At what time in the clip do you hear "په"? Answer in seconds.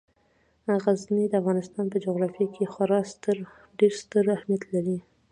1.89-1.97